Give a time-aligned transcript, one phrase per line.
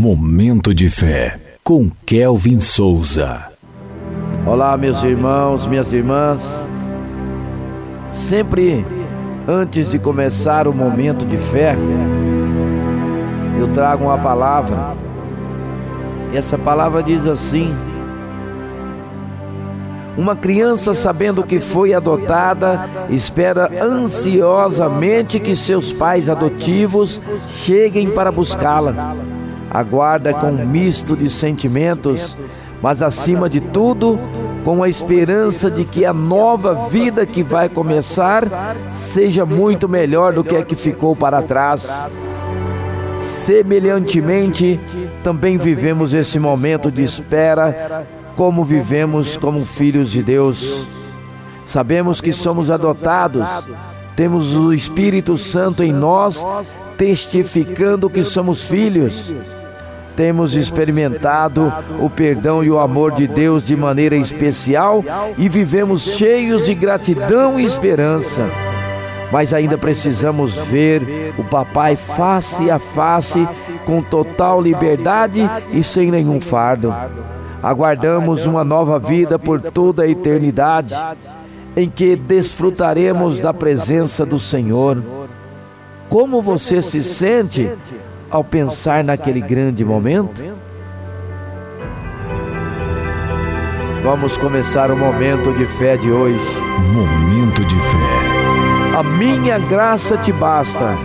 [0.00, 3.50] Momento de fé com Kelvin Souza.
[4.46, 6.64] Olá, meus irmãos, minhas irmãs.
[8.12, 8.86] Sempre
[9.48, 11.74] antes de começar o momento de fé,
[13.58, 14.94] eu trago uma palavra.
[16.32, 17.74] E essa palavra diz assim:
[20.16, 29.16] uma criança, sabendo que foi adotada, espera ansiosamente que seus pais adotivos cheguem para buscá-la.
[29.70, 32.36] Aguarda com um misto de sentimentos,
[32.80, 34.18] mas acima de tudo,
[34.64, 38.44] com a esperança de que a nova vida que vai começar
[38.90, 42.06] seja muito melhor do que a que ficou para trás.
[43.14, 44.78] Semelhantemente,
[45.22, 48.06] também vivemos esse momento de espera
[48.36, 50.86] como vivemos como filhos de Deus.
[51.64, 53.48] Sabemos que somos adotados,
[54.14, 56.46] temos o Espírito Santo em nós,
[56.96, 59.32] testificando que somos filhos.
[60.18, 65.04] Temos experimentado o perdão e o amor de Deus de maneira especial
[65.38, 68.44] e vivemos cheios de gratidão e esperança.
[69.30, 73.46] Mas ainda precisamos ver o Papai face a face,
[73.86, 76.92] com total liberdade e sem nenhum fardo
[77.62, 80.94] aguardamos uma nova vida por toda a eternidade,
[81.76, 85.02] em que desfrutaremos da presença do Senhor.
[86.08, 87.70] Como você se sente
[88.30, 90.42] ao pensar naquele grande momento?
[94.02, 96.40] Vamos começar o momento de fé de hoje.
[96.92, 98.98] Momento de fé.
[98.98, 100.96] A minha graça te basta.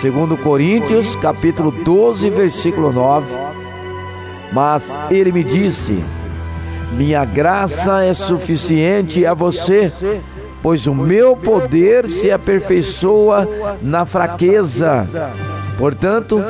[0.00, 3.46] Segundo Coríntios, capítulo 12, versículo 9
[4.52, 6.02] mas ele me disse:
[6.92, 9.92] Minha graça é suficiente a você,
[10.62, 13.48] pois o meu poder se aperfeiçoa
[13.82, 15.06] na fraqueza.
[15.78, 16.42] Portanto,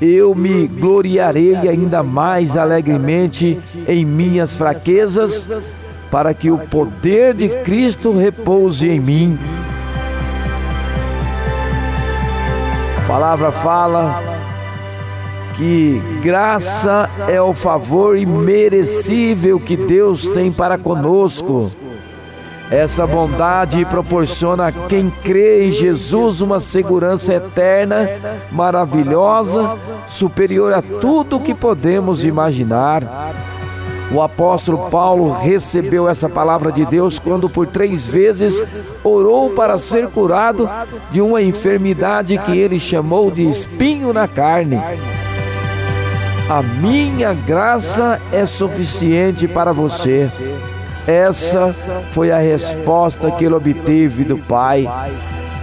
[0.00, 5.48] eu me gloriarei ainda mais alegremente em minhas fraquezas,
[6.10, 9.38] para que o poder de Cristo repouse em mim.
[12.98, 14.22] A palavra fala
[15.56, 21.70] que graça é o favor imerecível que Deus tem para conosco.
[22.70, 28.10] Essa bondade proporciona a quem crê em Jesus uma segurança eterna,
[28.50, 29.76] maravilhosa,
[30.08, 33.04] superior a tudo que podemos imaginar.
[34.12, 38.62] O apóstolo Paulo recebeu essa palavra de Deus quando por três vezes
[39.02, 40.68] orou para ser curado
[41.10, 44.80] de uma enfermidade que ele chamou de espinho na carne.
[46.48, 50.30] A minha graça é suficiente para você.
[51.06, 51.74] Essa
[52.10, 54.88] foi a resposta que ele obteve do Pai.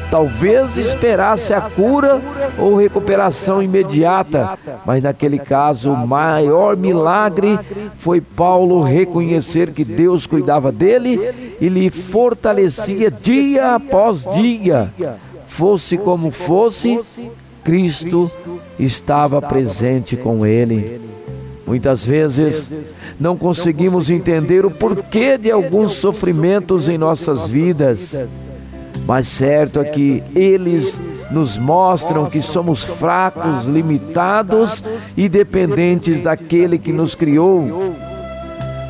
[0.10, 2.22] Talvez esperasse a cura
[2.60, 7.60] ou recuperação imediata, mas naquele caso, o maior milagre
[7.98, 14.94] foi Paulo reconhecer que Deus cuidava dele e lhe fortalecia dia após dia.
[15.48, 17.00] Fosse como fosse,
[17.64, 18.30] Cristo
[18.78, 21.13] estava presente com ele.
[21.74, 22.72] Muitas vezes
[23.20, 28.16] não conseguimos entender o porquê de alguns sofrimentos em nossas vidas,
[29.08, 31.02] mas certo é que eles
[31.32, 34.84] nos mostram que somos fracos, limitados
[35.18, 37.96] e dependentes daquele que nos criou.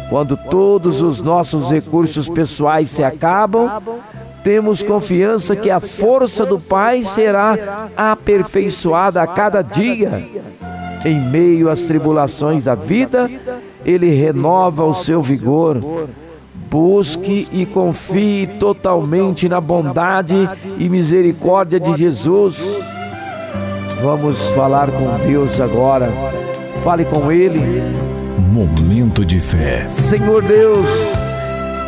[0.10, 3.82] Quando todos os nossos recursos pessoais se acabam,
[4.44, 10.28] temos confiança que a força do Pai será aperfeiçoada a cada dia.
[11.06, 13.30] Em meio às tribulações da vida,
[13.86, 15.80] Ele renova o seu vigor.
[16.70, 20.50] Busque e confie totalmente na bondade
[20.80, 22.58] e misericórdia de Jesus.
[24.02, 26.12] Vamos falar com Deus agora.
[26.84, 27.62] Fale com Ele.
[28.52, 29.88] Momento de fé.
[29.88, 30.88] Senhor Deus,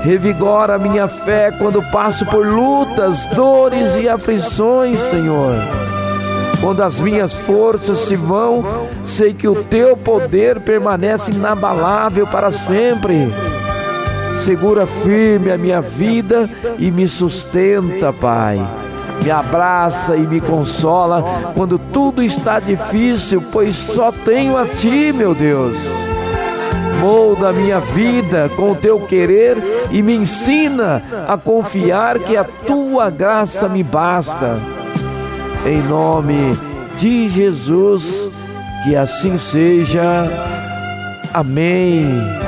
[0.06, 5.56] Revigora minha fé quando passo por lutas, dores e aflições, Senhor.
[6.62, 8.64] Quando as minhas forças se vão,
[9.04, 13.32] sei que o teu poder permanece inabalável para sempre.
[14.34, 18.60] Segura firme a minha vida e me sustenta, Pai.
[19.24, 21.24] Me abraça e me consola
[21.56, 25.78] quando tudo está difícil, pois só tenho a Ti, meu Deus.
[27.00, 29.58] Molda a minha vida com o teu querer
[29.92, 34.58] e me ensina a confiar que a tua graça me basta.
[35.66, 36.52] Em nome
[36.96, 38.30] de Jesus,
[38.84, 40.30] que assim seja.
[41.34, 42.45] Amém.